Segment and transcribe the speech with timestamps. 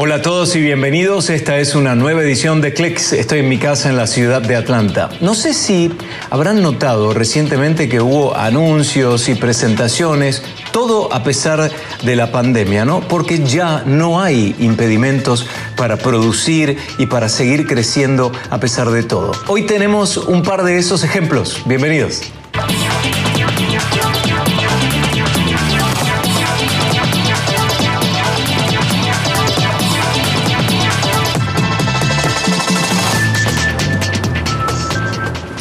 [0.00, 1.28] Hola a todos y bienvenidos.
[1.28, 3.12] Esta es una nueva edición de Clicks.
[3.12, 5.10] Estoy en mi casa en la ciudad de Atlanta.
[5.20, 5.90] No sé si
[6.30, 11.72] habrán notado recientemente que hubo anuncios y presentaciones, todo a pesar
[12.04, 13.00] de la pandemia, ¿no?
[13.00, 19.32] Porque ya no hay impedimentos para producir y para seguir creciendo a pesar de todo.
[19.48, 21.62] Hoy tenemos un par de esos ejemplos.
[21.66, 22.22] Bienvenidos.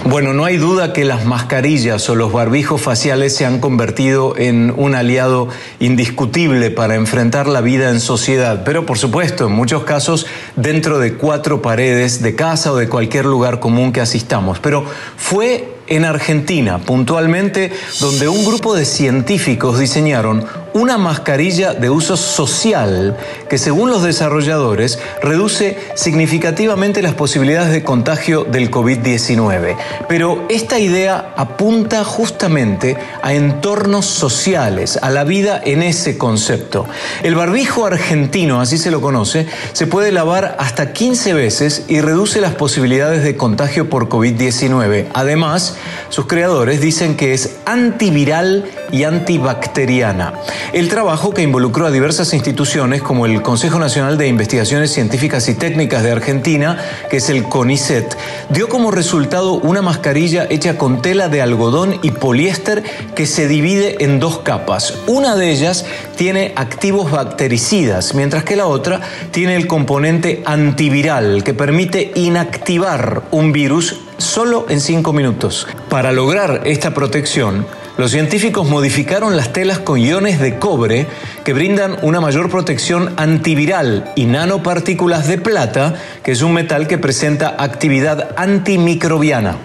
[0.10, 4.74] Bueno, no hay duda que las mascarillas o los barbijos faciales se han convertido en
[4.78, 5.50] un aliado
[5.82, 10.26] indiscutible para enfrentar la vida en sociedad, pero por supuesto, en muchos casos
[10.56, 14.60] dentro de cuatro paredes de casa o de cualquier lugar común que asistamos.
[14.60, 14.86] Pero
[15.18, 20.46] fue en Argentina, puntualmente, donde un grupo de científicos diseñaron
[20.78, 23.18] una mascarilla de uso social
[23.50, 29.76] que, según los desarrolladores, reduce significativamente las posibilidades de contagio del COVID-19.
[30.08, 36.86] Pero esta idea apunta justamente a entornos sociales, a la vida en ese concepto.
[37.24, 42.42] El barbijo argentino, así se lo conoce, se puede lavar hasta 15 veces y reduce
[42.42, 45.08] las posibilidades de contagio por COVID-19.
[45.14, 45.76] Además,
[46.10, 50.34] sus creadores dicen que es antiviral y antibacteriana.
[50.74, 55.56] El trabajo que involucró a diversas instituciones como el Consejo Nacional de Investigaciones Científicas y
[55.56, 56.78] Técnicas de Argentina,
[57.10, 58.18] que es el CONICET,
[58.50, 62.84] dio como resultado una mascarilla hecha con tela de algodón y poliéster
[63.16, 64.94] que se divide en dos capas.
[65.08, 65.86] Una de ellas
[66.16, 73.52] tiene activos bactericidas, mientras que la otra tiene el componente antiviral que permite inactivar un
[73.52, 75.68] virus solo en cinco minutos.
[75.90, 77.66] Para lograr esta protección,
[77.98, 81.08] los científicos modificaron las telas con iones de cobre
[81.44, 86.98] que brindan una mayor protección antiviral y nanopartículas de plata, que es un metal que
[86.98, 89.58] presenta actividad antimicrobiana.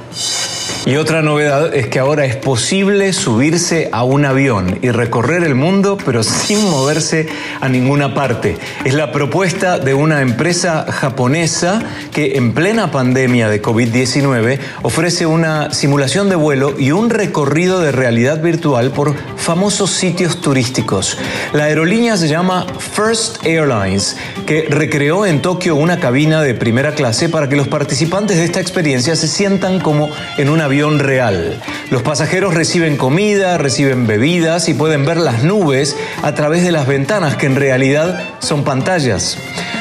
[0.84, 5.54] Y otra novedad es que ahora es posible subirse a un avión y recorrer el
[5.54, 7.28] mundo pero sin moverse
[7.60, 8.56] a ninguna parte.
[8.84, 15.72] Es la propuesta de una empresa japonesa que en plena pandemia de COVID-19 ofrece una
[15.72, 21.16] simulación de vuelo y un recorrido de realidad virtual por famosos sitios turísticos.
[21.52, 24.16] La aerolínea se llama First Airlines,
[24.46, 28.60] que recreó en Tokio una cabina de primera clase para que los participantes de esta
[28.60, 31.60] experiencia se sientan como en una avión real.
[31.90, 36.86] Los pasajeros reciben comida, reciben bebidas y pueden ver las nubes a través de las
[36.86, 39.36] ventanas que en realidad son pantallas.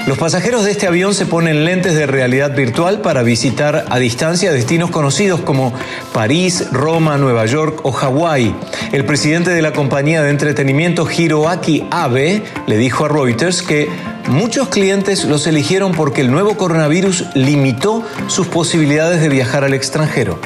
[0.05, 4.51] Los pasajeros de este avión se ponen lentes de realidad virtual para visitar a distancia
[4.51, 5.71] destinos conocidos como
[6.11, 8.53] París, Roma, Nueva York o Hawái.
[8.91, 13.87] El presidente de la compañía de entretenimiento Hiroaki Abe le dijo a Reuters que
[14.27, 20.37] muchos clientes los eligieron porque el nuevo coronavirus limitó sus posibilidades de viajar al extranjero.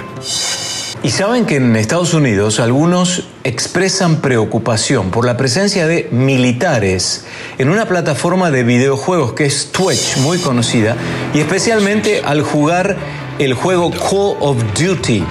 [1.03, 7.26] Y saben que en Estados Unidos algunos expresan preocupación por la presencia de militares
[7.59, 10.96] en una plataforma de videojuegos que es Twitch, muy conocida,
[11.34, 12.98] y especialmente al jugar
[13.38, 15.24] el juego Call of Duty.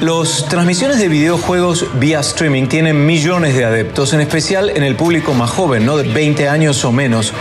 [0.00, 5.34] Las transmisiones de videojuegos vía streaming tienen millones de adeptos, en especial en el público
[5.34, 5.96] más joven, ¿no?
[5.96, 7.32] de 20 años o menos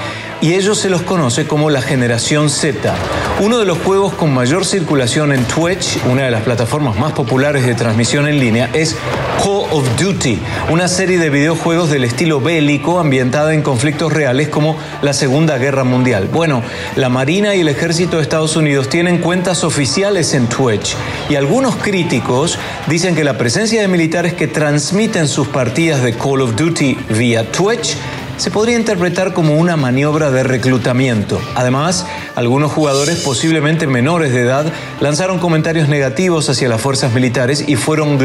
[0.41, 2.93] y ellos se los conoce como la generación Z.
[3.39, 7.65] Uno de los juegos con mayor circulación en Twitch, una de las plataformas más populares
[7.65, 8.95] de transmisión en línea, es
[9.37, 10.39] Call of Duty,
[10.71, 15.83] una serie de videojuegos del estilo bélico ambientada en conflictos reales como la Segunda Guerra
[15.83, 16.29] Mundial.
[16.31, 16.63] Bueno,
[16.95, 20.95] la Marina y el Ejército de Estados Unidos tienen cuentas oficiales en Twitch
[21.29, 26.41] y algunos críticos dicen que la presencia de militares que transmiten sus partidas de Call
[26.41, 27.95] of Duty vía Twitch
[28.37, 31.41] se podría interpretar como una maniobra de reclutamiento.
[31.55, 32.05] Además,
[32.35, 38.17] algunos jugadores posiblemente menores de edad lanzaron comentarios negativos hacia las fuerzas militares y fueron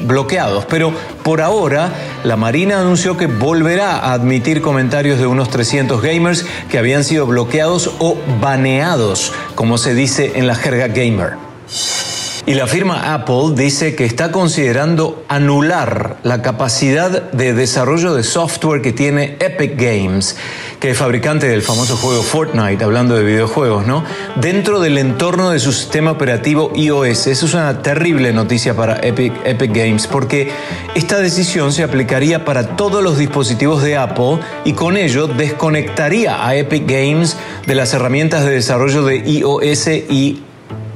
[0.00, 0.64] bloqueados.
[0.66, 0.92] Pero
[1.22, 1.92] por ahora,
[2.24, 7.26] la Marina anunció que volverá a admitir comentarios de unos 300 gamers que habían sido
[7.26, 11.34] bloqueados o baneados, como se dice en la jerga gamer.
[12.48, 18.80] Y la firma Apple dice que está considerando anular la capacidad de desarrollo de software
[18.80, 20.34] que tiene Epic Games,
[20.80, 24.02] que es fabricante del famoso juego Fortnite, hablando de videojuegos, ¿no?
[24.36, 27.26] Dentro del entorno de su sistema operativo iOS.
[27.26, 30.50] Eso es una terrible noticia para Epic, Epic Games, porque
[30.94, 36.56] esta decisión se aplicaría para todos los dispositivos de Apple y con ello desconectaría a
[36.56, 37.36] Epic Games
[37.66, 40.42] de las herramientas de desarrollo de iOS y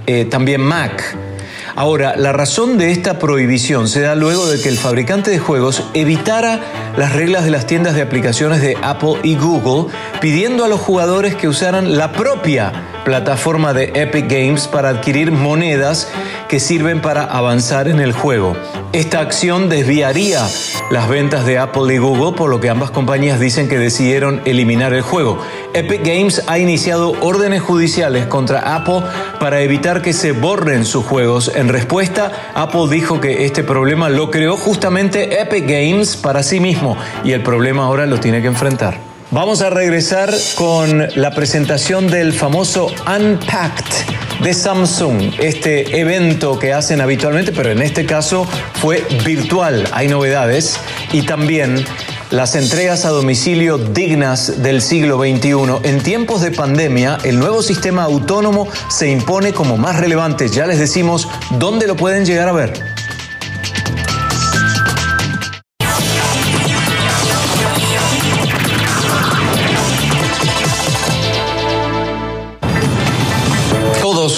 [0.06, 1.31] eh, también Mac.
[1.74, 5.84] Ahora, la razón de esta prohibición se da luego de que el fabricante de juegos
[5.94, 6.60] evitara
[6.96, 11.34] las reglas de las tiendas de aplicaciones de Apple y Google, pidiendo a los jugadores
[11.34, 16.10] que usaran la propia plataforma de Epic Games para adquirir monedas
[16.48, 18.56] que sirven para avanzar en el juego.
[18.92, 20.46] Esta acción desviaría
[20.90, 24.92] las ventas de Apple y Google, por lo que ambas compañías dicen que decidieron eliminar
[24.92, 25.38] el juego.
[25.74, 29.02] Epic Games ha iniciado órdenes judiciales contra Apple
[29.40, 31.50] para evitar que se borren sus juegos.
[31.54, 36.96] En respuesta, Apple dijo que este problema lo creó justamente Epic Games para sí mismo
[37.24, 39.11] y el problema ahora lo tiene que enfrentar.
[39.32, 47.00] Vamos a regresar con la presentación del famoso Unpacked de Samsung, este evento que hacen
[47.00, 49.88] habitualmente, pero en este caso fue virtual.
[49.92, 50.78] Hay novedades
[51.12, 51.82] y también
[52.30, 55.88] las entregas a domicilio dignas del siglo XXI.
[55.88, 60.50] En tiempos de pandemia, el nuevo sistema autónomo se impone como más relevante.
[60.50, 61.26] Ya les decimos
[61.58, 62.91] dónde lo pueden llegar a ver.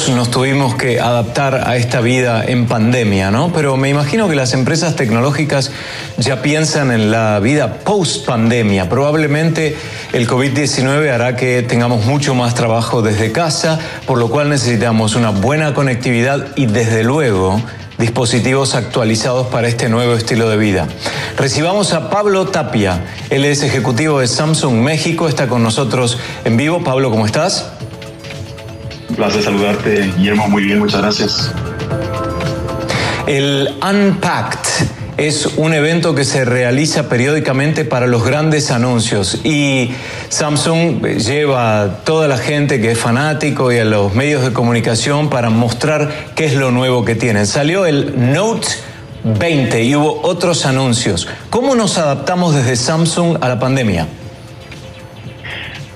[0.08, 3.52] Nos tuvimos que adaptar a esta vida en pandemia, ¿no?
[3.52, 5.70] Pero me imagino que las empresas tecnológicas
[6.18, 8.88] ya piensan en la vida post pandemia.
[8.88, 9.76] Probablemente
[10.12, 15.30] el COVID-19 hará que tengamos mucho más trabajo desde casa, por lo cual necesitamos una
[15.30, 17.62] buena conectividad y desde luego
[17.98, 20.86] dispositivos actualizados para este nuevo estilo de vida.
[21.38, 26.82] Recibamos a Pablo Tapia, él es ejecutivo de Samsung México, está con nosotros en vivo.
[26.84, 27.63] Pablo, ¿cómo estás?
[29.14, 30.48] Un placer saludarte, Guillermo.
[30.48, 31.52] Muy bien, muchas gracias.
[33.28, 39.92] El Unpacked es un evento que se realiza periódicamente para los grandes anuncios y
[40.30, 45.30] Samsung lleva a toda la gente que es fanático y a los medios de comunicación
[45.30, 47.46] para mostrar qué es lo nuevo que tienen.
[47.46, 48.66] Salió el Note
[49.22, 51.28] 20 y hubo otros anuncios.
[51.50, 54.08] ¿Cómo nos adaptamos desde Samsung a la pandemia?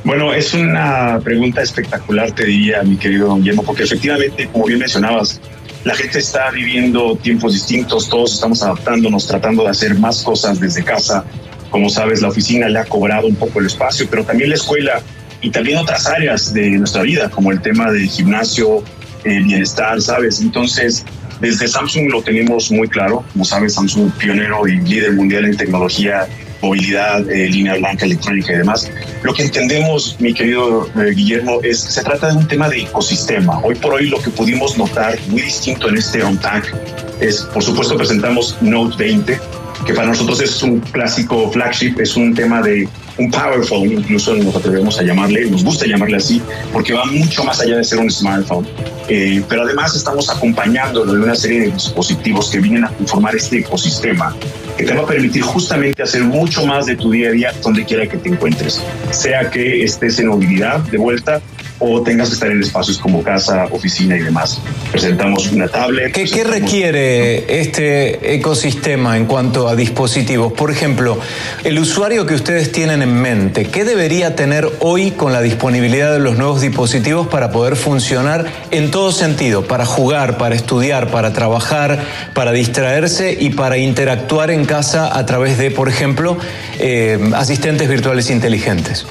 [0.08, 5.38] Bueno, es una pregunta espectacular, te diría, mi querido Guillermo, porque efectivamente, como bien mencionabas,
[5.84, 10.82] la gente está viviendo tiempos distintos, todos estamos adaptándonos, tratando de hacer más cosas desde
[10.82, 11.26] casa.
[11.68, 15.02] Como sabes, la oficina le ha cobrado un poco el espacio, pero también la escuela
[15.42, 18.82] y también otras áreas de nuestra vida, como el tema del gimnasio,
[19.24, 20.40] el bienestar, ¿sabes?
[20.40, 21.04] Entonces,
[21.42, 23.26] desde Samsung lo tenemos muy claro.
[23.34, 26.26] Como sabes, Samsung pionero y líder mundial en tecnología
[26.60, 28.90] movilidad, eh, línea blanca electrónica y demás.
[29.22, 32.82] Lo que entendemos, mi querido eh, Guillermo, es que se trata de un tema de
[32.82, 33.60] ecosistema.
[33.62, 36.74] Hoy por hoy lo que pudimos notar muy distinto en este Unpack
[37.20, 39.40] es, por supuesto, presentamos Note 20,
[39.86, 42.88] que para nosotros es un clásico flagship, es un tema de
[43.18, 46.40] un power phone, incluso nos atrevemos a llamarle, nos gusta llamarle así,
[46.72, 48.66] porque va mucho más allá de ser un smartphone.
[49.08, 53.58] Eh, pero además estamos acompañándolo de una serie de dispositivos que vienen a conformar este
[53.58, 54.34] ecosistema
[54.78, 57.84] que te va a permitir justamente hacer mucho más de tu día a día donde
[57.84, 58.80] quiera que te encuentres,
[59.10, 61.42] sea que estés en movilidad de vuelta
[61.78, 64.60] o tengas que estar en espacios como casa, oficina y demás.
[64.90, 66.12] Presentamos una tablet.
[66.12, 70.52] ¿Qué, ¿qué requiere este ecosistema en cuanto a dispositivos?
[70.52, 71.18] Por ejemplo,
[71.64, 76.18] el usuario que ustedes tienen en mente, ¿qué debería tener hoy con la disponibilidad de
[76.18, 79.64] los nuevos dispositivos para poder funcionar en todo sentido?
[79.64, 82.04] Para jugar, para estudiar, para trabajar,
[82.34, 86.38] para distraerse y para interactuar en casa a través de, por ejemplo,
[86.78, 89.06] eh, asistentes virtuales inteligentes.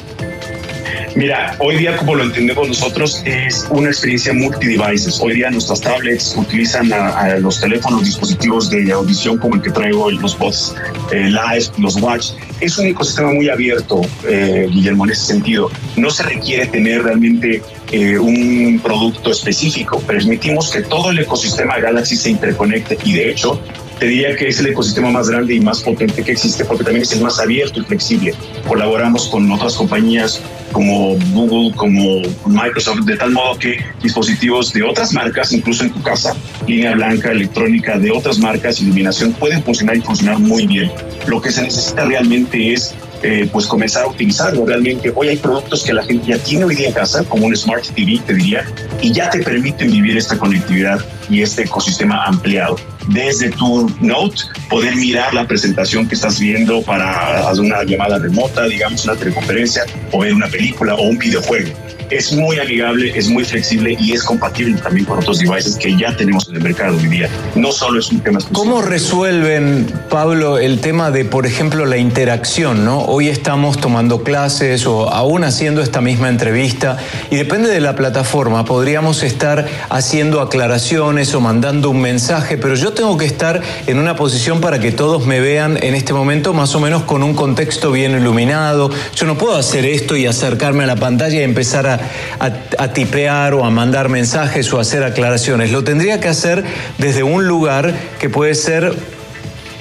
[1.18, 5.20] Mira, hoy día como lo entendemos nosotros es una experiencia multi-devices.
[5.20, 10.12] Hoy día nuestras tablets utilizan a, los teléfonos, dispositivos de audición como el que traigo,
[10.12, 10.76] los bots
[11.12, 12.34] eh, live, los watch.
[12.62, 15.72] Es un ecosistema muy abierto, eh, Guillermo, en ese sentido.
[15.96, 20.00] No se requiere tener realmente eh, un producto específico.
[20.02, 23.60] Permitimos que todo el ecosistema Galaxy se interconecte y de hecho
[24.00, 27.02] te diría que es el ecosistema más grande y más potente que existe porque también
[27.02, 28.36] es el más abierto y flexible.
[28.68, 30.40] Colaboramos con otras compañías
[30.72, 36.02] como Google, como Microsoft, de tal modo que dispositivos de otras marcas, incluso en tu
[36.02, 36.36] casa,
[36.68, 40.92] línea blanca, electrónica, de otras marcas, iluminación, pueden funcionar y funcionar muy bien.
[41.28, 42.94] Lo que se necesita realmente es
[43.24, 44.66] eh, pues comenzar a utilizarlo.
[44.66, 47.56] Realmente hoy hay productos que la gente ya tiene hoy día en casa, como un
[47.56, 48.66] Smart TV, te diría,
[49.02, 52.78] y ya te permiten vivir esta conectividad y este ecosistema ampliado.
[53.08, 58.66] Desde tu Note, poder mirar la presentación que estás viendo para hacer una llamada remota,
[58.66, 61.87] digamos una teleconferencia, o ver una película o un videojuego.
[62.10, 66.16] Es muy amigable, es muy flexible y es compatible también con otros devices que ya
[66.16, 67.30] tenemos en el mercado hoy día.
[67.56, 72.86] No solo es un tema ¿Cómo resuelven, Pablo, el tema de, por ejemplo, la interacción?
[72.86, 73.02] ¿no?
[73.02, 76.98] Hoy estamos tomando clases o aún haciendo esta misma entrevista
[77.30, 82.94] y depende de la plataforma, podríamos estar haciendo aclaraciones o mandando un mensaje, pero yo
[82.94, 86.76] tengo que estar en una posición para que todos me vean en este momento más
[86.76, 88.90] o menos con un contexto bien iluminado.
[89.16, 91.97] Yo no puedo hacer esto y acercarme a la pantalla y empezar a,
[92.39, 95.72] a tipear o a mandar mensajes o hacer aclaraciones.
[95.72, 96.63] Lo tendría que hacer
[96.98, 98.94] desde un lugar que puede ser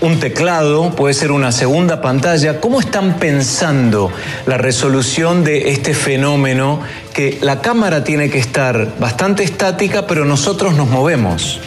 [0.01, 2.61] un teclado, puede ser una segunda pantalla.
[2.61, 4.13] ¿Cómo están pensando
[4.47, 6.81] la resolución de este fenómeno
[7.15, 11.61] que la cámara tiene que estar bastante estática, pero nosotros nos movemos?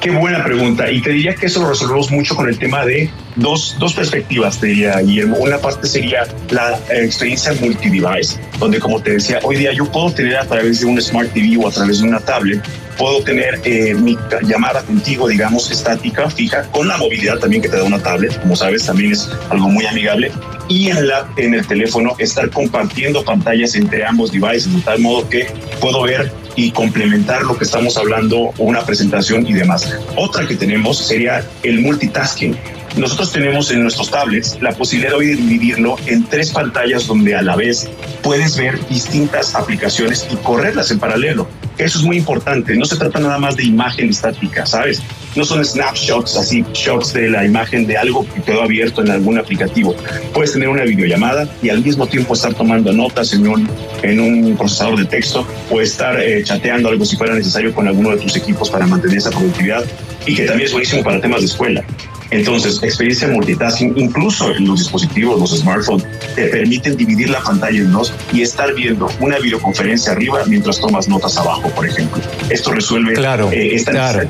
[0.00, 0.90] Qué buena pregunta.
[0.90, 4.58] Y te diría que eso lo resolvemos mucho con el tema de dos, dos perspectivas,
[4.58, 5.36] te diría Guillermo.
[5.38, 10.12] Una parte sería la eh, experiencia multi-device, donde como te decía, hoy día yo puedo
[10.12, 12.62] tener a través de un Smart TV o a través de una tablet
[12.98, 17.76] puedo tener eh, mi llamada contigo, digamos, estática, fija, con la movilidad también que te
[17.76, 20.32] da una tablet, como sabes, también es algo muy amigable,
[20.68, 25.28] y en, la, en el teléfono estar compartiendo pantallas entre ambos devices, de tal modo
[25.28, 25.46] que
[25.80, 29.96] puedo ver y complementar lo que estamos hablando, una presentación y demás.
[30.16, 32.58] Otra que tenemos sería el multitasking.
[32.96, 37.42] Nosotros tenemos en nuestros tablets la posibilidad hoy de dividirlo en tres pantallas donde a
[37.42, 37.88] la vez
[38.22, 41.48] puedes ver distintas aplicaciones y correrlas en paralelo.
[41.78, 42.74] Eso es muy importante.
[42.76, 45.00] No se trata nada más de imagen estática, ¿sabes?
[45.36, 49.38] No son snapshots, así, shots de la imagen de algo que quedó abierto en algún
[49.38, 49.94] aplicativo.
[50.34, 53.70] Puedes tener una videollamada y al mismo tiempo estar tomando notas en un,
[54.02, 58.10] en un procesador de texto o estar eh, chateando algo si fuera necesario con alguno
[58.10, 59.84] de tus equipos para mantener esa productividad
[60.26, 61.84] y que también es buenísimo para temas de escuela.
[62.30, 67.90] Entonces, experiencia multitasking, incluso en los dispositivos, los smartphones, te permiten dividir la pantalla en
[67.90, 72.22] dos y estar viendo una videoconferencia arriba mientras tomas notas abajo, por ejemplo.
[72.50, 74.28] Esto resuelve claro, eh, esta claro.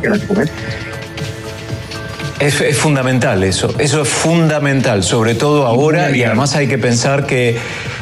[2.38, 7.26] Es, es, fundamental eso, eso es fundamental, sobre todo ahora y además hay que pensar
[7.26, 7.59] que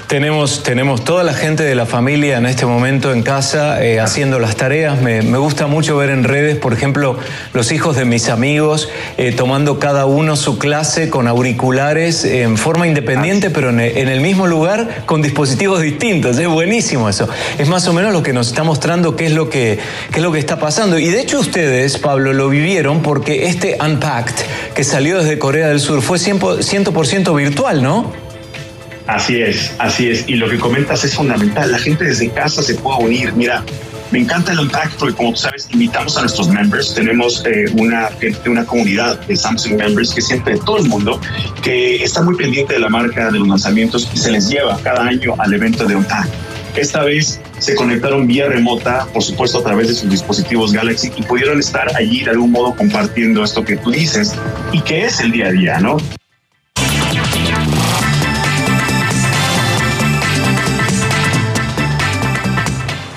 [0.06, 4.38] tenemos, tenemos toda la gente de la familia en este momento en casa eh, haciendo
[4.38, 5.00] las tareas.
[5.00, 7.18] Me, gusta mucho ver en redes, por ejemplo,
[7.52, 12.86] los hijos de mis amigos eh, tomando cada uno su clase con auriculares en forma
[12.86, 16.38] independiente, pero en, el mismo lugar con dispositivos distintos.
[16.38, 17.28] Es buenísimo eso.
[17.58, 19.78] Es más o menos lo que nos está mostrando qué es lo que,
[20.10, 20.98] qué es lo que está pasando.
[20.98, 24.36] Y de hecho ustedes, Pablo, lo vivieron porque este Unpacked
[24.75, 28.25] que salió desde Corea del Sur fue 100% virtual, ¿no?
[29.06, 30.25] Así es, así es.
[30.28, 31.70] Y lo que comentas es fundamental.
[31.70, 33.32] La gente desde casa se puede unir.
[33.34, 33.64] Mira,
[34.10, 36.94] me encanta el Unpack porque como tú sabes, invitamos a nuestros members.
[36.94, 38.10] Tenemos eh, una,
[38.46, 41.20] una comunidad de Samsung members que siempre de todo el mundo
[41.62, 45.04] que está muy pendiente de la marca, de los lanzamientos y se les lleva cada
[45.04, 46.28] año al evento de Unpack.
[46.76, 51.22] Esta vez se conectaron vía remota, por supuesto a través de sus dispositivos Galaxy y
[51.22, 54.34] pudieron estar allí de algún modo compartiendo esto que tú dices
[54.72, 55.96] y que es el día a día, ¿no?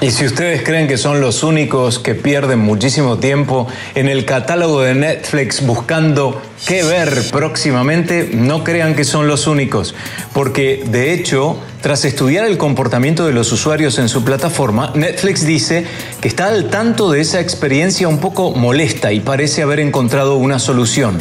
[0.02, 4.80] Y si ustedes creen que son los únicos que pierden muchísimo tiempo en el catálogo
[4.80, 9.96] de Netflix buscando qué ver próximamente, no crean que son los únicos,
[10.34, 15.86] porque de hecho, tras estudiar el comportamiento de los usuarios en su plataforma, Netflix dice
[16.22, 20.60] que está al tanto de esa experiencia un poco molesta y parece haber encontrado una
[20.60, 21.18] solución.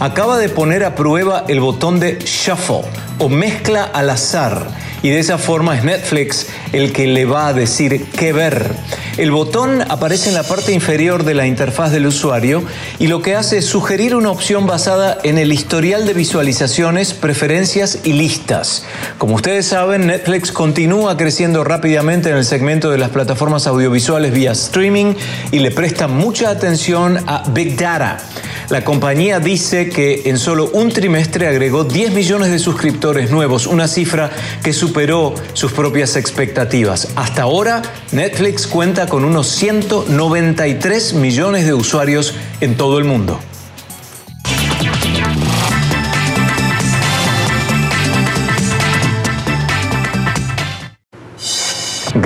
[0.00, 2.82] Acaba de poner a prueba el botón de Shuffle
[3.16, 4.68] o mezcla al azar
[5.02, 8.66] y de esa forma es Netflix el que le va a decir qué ver.
[9.16, 12.62] El botón aparece en la parte inferior de la interfaz del usuario
[12.98, 17.98] y lo que hace es sugerir una opción basada en el historial de visualizaciones, preferencias
[18.04, 18.84] y listas.
[19.18, 24.52] Como ustedes saben, Netflix continúa creciendo rápidamente en el segmento de las plataformas audiovisuales vía
[24.52, 25.14] streaming
[25.50, 28.18] y le presta mucha atención a Big Data.
[28.70, 33.88] La compañía dice que en solo un trimestre agregó 10 millones de suscriptores nuevos, una
[33.88, 34.30] cifra
[34.62, 37.08] que superó sus propias expectativas.
[37.16, 37.80] Hasta ahora,
[38.12, 43.40] Netflix cuenta con unos 193 millones de usuarios en todo el mundo.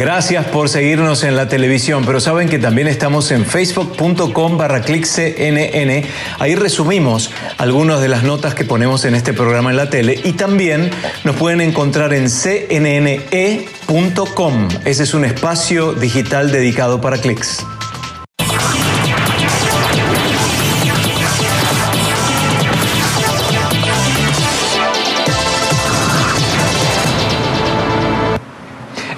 [0.02, 4.82] Gracias por seguirnos en la televisión, pero saben que también estamos en facebook.com barra.
[6.40, 10.32] Ahí resumimos algunas de las notas que ponemos en este programa en la tele y
[10.32, 10.90] también
[11.22, 12.88] nos pueden encontrar en cnne.com.
[14.84, 17.64] Ese es un espacio digital dedicado para clics.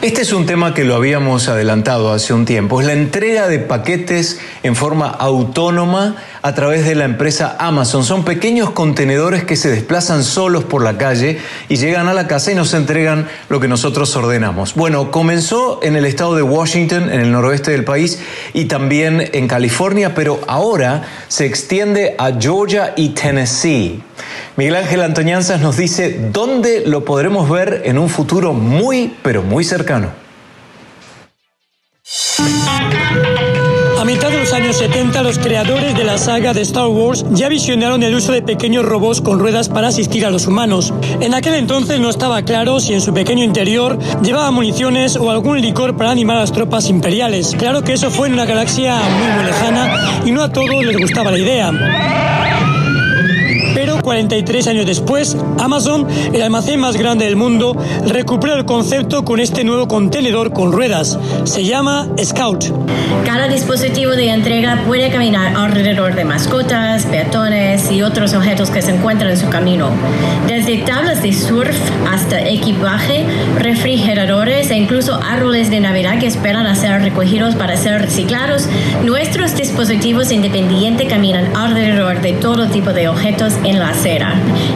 [0.05, 3.59] Este es un tema que lo habíamos adelantado hace un tiempo, es la entrega de
[3.59, 8.05] paquetes en forma autónoma a través de la empresa Amazon.
[8.05, 11.39] Son pequeños contenedores que se desplazan solos por la calle
[11.71, 14.75] y llegan a la casa y nos entregan lo que nosotros ordenamos.
[14.75, 18.21] Bueno, comenzó en el estado de Washington, en el noroeste del país,
[18.53, 24.03] y también en California, pero ahora se extiende a Georgia y Tennessee.
[24.57, 29.65] Miguel Ángel Antoñanzas nos dice dónde lo podremos ver en un futuro muy, pero muy
[29.65, 30.11] cercano.
[34.65, 38.41] Años 70, los creadores de la saga de Star Wars ya visionaron el uso de
[38.41, 40.95] pequeños robots con ruedas para asistir a los humanos.
[41.21, 45.61] En aquel entonces no estaba claro si en su pequeño interior llevaba municiones o algún
[45.61, 47.55] licor para animar a las tropas imperiales.
[47.59, 50.97] Claro que eso fue en una galaxia muy, muy lejana y no a todos les
[50.97, 52.44] gustaba la idea.
[54.05, 59.65] 43 años después, Amazon, el almacén más grande del mundo, recupera el concepto con este
[59.65, 61.19] nuevo contenedor con ruedas.
[61.45, 62.67] Se llama Scout.
[63.25, 68.95] Cada dispositivo de entrega puede caminar alrededor de mascotas, peatones y otros objetos que se
[68.95, 69.91] encuentran en su camino.
[70.47, 71.77] Desde tablas de surf
[72.13, 73.25] hasta equipaje,
[73.59, 78.69] refrigeradores e incluso árboles de Navidad que esperan a ser recogidos para ser reciclados,
[79.03, 83.94] nuestros dispositivos independientes caminan alrededor de todo tipo de objetos en la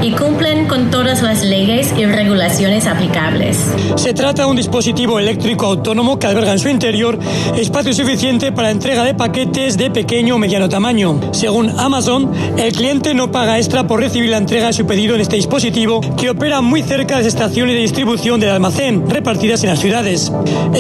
[0.02, 3.58] y cumplen con todas las leyes y regulaciones aplicables.
[3.96, 7.18] Se trata de un dispositivo eléctrico autónomo que alberga en su interior
[7.56, 11.20] espacio suficiente para entrega de paquetes de pequeño o mediano tamaño.
[11.32, 15.22] Según Amazon, el cliente no paga extra por recibir la entrega de su pedido en
[15.22, 19.70] este dispositivo que opera muy cerca de las estaciones de distribución del almacén repartidas en
[19.70, 20.30] las ciudades.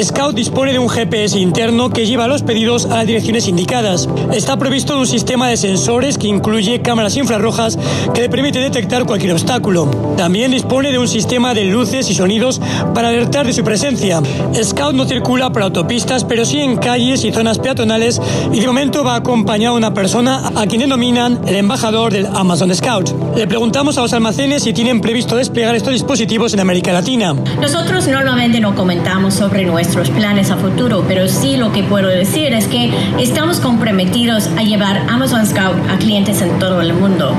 [0.02, 4.08] Scout dispone de un GPS interno que lleva los pedidos a las direcciones indicadas.
[4.32, 7.78] Está provisto de un sistema de sensores que incluye cámaras infrarrojas
[8.14, 9.77] que le permite detectar cualquier obstáculo.
[10.16, 12.60] También dispone de un sistema de luces y sonidos
[12.94, 14.20] para alertar de su presencia.
[14.60, 18.20] Scout no circula por autopistas, pero sí en calles y zonas peatonales
[18.52, 22.74] y de momento va acompañado de una persona a quien denominan el embajador del Amazon
[22.74, 23.10] Scout.
[23.36, 27.34] Le preguntamos a los almacenes si tienen previsto desplegar estos dispositivos en América Latina.
[27.60, 32.52] Nosotros normalmente no comentamos sobre nuestros planes a futuro, pero sí lo que puedo decir
[32.52, 37.32] es que estamos comprometidos a llevar Amazon Scout a clientes en todo el mundo.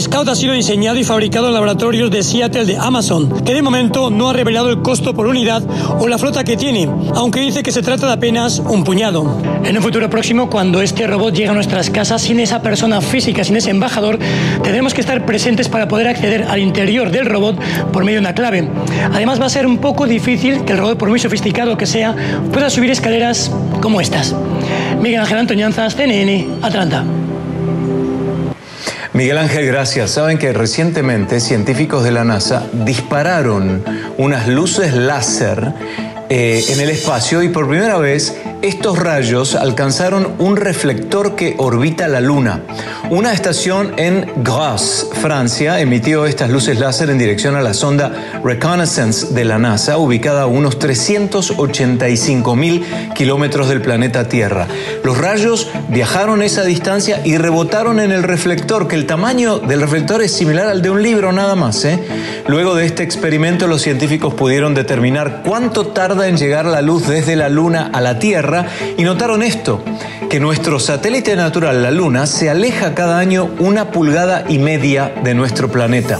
[0.00, 4.08] Scout ha sido diseñado y fabricado en laboratorios de Seattle de Amazon, que de momento
[4.08, 5.62] no ha revelado el costo por unidad
[5.98, 9.38] o la flota que tiene, aunque dice que se trata de apenas un puñado.
[9.64, 13.42] En un futuro próximo, cuando este robot llegue a nuestras casas sin esa persona física,
[13.42, 14.18] sin ese embajador,
[14.62, 17.58] tendremos que estar presentes para poder acceder al interior del robot
[17.92, 18.68] por medio de una clave.
[19.12, 22.14] Además va a ser un poco difícil que el robot, por muy sofisticado que sea,
[22.52, 23.50] pueda subir escaleras
[23.82, 24.34] como estas.
[25.00, 27.04] Miguel Ángel Antoñanzas, CNN, Atlanta.
[29.14, 30.10] Miguel Ángel, gracias.
[30.10, 33.84] Saben que recientemente científicos de la NASA dispararon
[34.18, 35.72] unas luces láser
[36.28, 42.08] eh, en el espacio y por primera vez estos rayos alcanzaron un reflector que orbita
[42.08, 42.62] la Luna.
[43.10, 49.34] Una estación en Grasse, Francia, emitió estas luces láser en dirección a la sonda Reconnaissance
[49.34, 52.82] de la NASA, ubicada a unos 385 mil
[53.14, 54.66] kilómetros del planeta Tierra.
[55.02, 60.22] Los rayos viajaron esa distancia y rebotaron en el reflector, que el tamaño del reflector
[60.22, 61.84] es similar al de un libro nada más.
[61.84, 62.02] ¿eh?
[62.46, 67.36] Luego de este experimento, los científicos pudieron determinar cuánto tarda en llegar la luz desde
[67.36, 68.53] la Luna a la Tierra
[68.96, 69.82] y notaron esto,
[70.30, 75.34] que nuestro satélite natural, la Luna, se aleja cada año una pulgada y media de
[75.34, 76.18] nuestro planeta.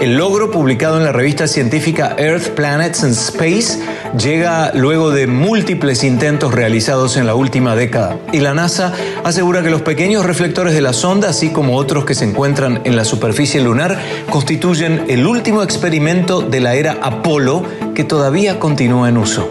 [0.00, 3.80] El logro, publicado en la revista científica Earth, Planets and Space,
[4.16, 8.16] llega luego de múltiples intentos realizados en la última década.
[8.32, 8.92] Y la NASA
[9.24, 12.94] asegura que los pequeños reflectores de la sonda, así como otros que se encuentran en
[12.94, 13.98] la superficie lunar,
[14.30, 17.64] constituyen el último experimento de la era Apolo
[17.96, 19.48] que todavía continúa en uso.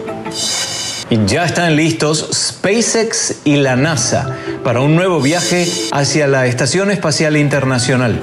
[1.10, 6.90] Y ya están listos SpaceX y la NASA para un nuevo viaje hacia la Estación
[6.90, 8.20] Espacial Internacional.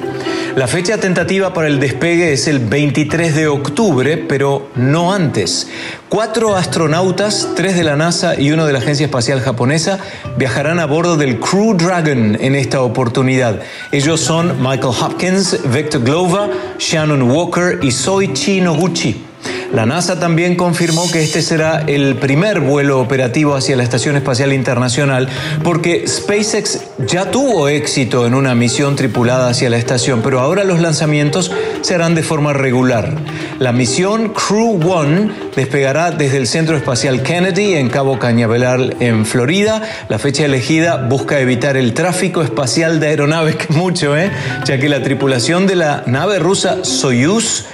[0.56, 5.68] La fecha tentativa para el despegue es el 23 de octubre, pero no antes.
[6.10, 9.98] Cuatro astronautas, tres de la NASA y uno de la Agencia Espacial Japonesa,
[10.38, 13.62] viajarán a bordo del Crew Dragon en esta oportunidad.
[13.92, 19.25] Ellos son Michael Hopkins, Victor Glover, Shannon Walker y Soichi Noguchi.
[19.74, 24.54] La NASA también confirmó que este será el primer vuelo operativo hacia la Estación Espacial
[24.54, 25.28] Internacional
[25.64, 30.80] porque SpaceX ya tuvo éxito en una misión tripulada hacia la estación, pero ahora los
[30.80, 33.14] lanzamientos se harán de forma regular.
[33.60, 39.82] La misión Crew One despegará desde el Centro Espacial Kennedy en Cabo Cañaveral, en Florida.
[40.10, 44.32] La fecha elegida busca evitar el tráfico espacial de aeronaves, que mucho, ¿eh?
[44.66, 47.66] ya que la tripulación de la nave rusa Soyuz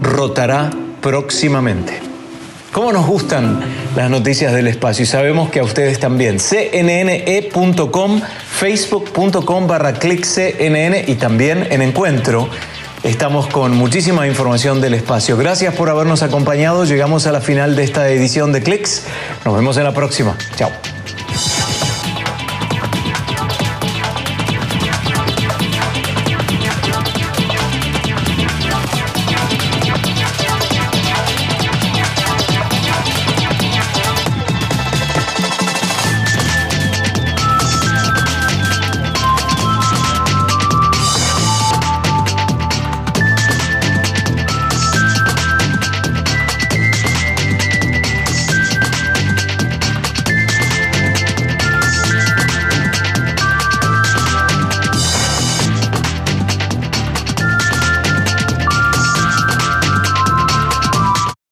[0.00, 0.70] rotará
[1.06, 2.00] próximamente.
[2.72, 3.60] ¿Cómo nos gustan
[3.94, 5.04] las noticias del espacio?
[5.04, 6.38] Y sabemos que a ustedes también.
[6.38, 12.48] cnne.com, facebook.com barra click CNN y también en Encuentro.
[13.04, 15.36] Estamos con muchísima información del espacio.
[15.36, 16.84] Gracias por habernos acompañado.
[16.84, 19.04] Llegamos a la final de esta edición de Clicks.
[19.44, 20.36] Nos vemos en la próxima.
[20.56, 20.72] Chao.